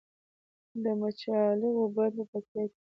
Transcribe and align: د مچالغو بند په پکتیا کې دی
د 0.83 0.85
مچالغو 0.99 1.83
بند 1.95 2.15
په 2.17 2.23
پکتیا 2.31 2.63
کې 2.71 2.79
دی 2.81 2.87